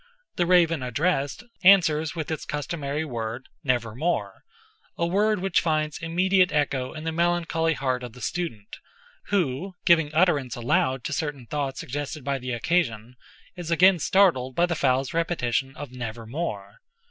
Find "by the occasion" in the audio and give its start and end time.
12.23-13.15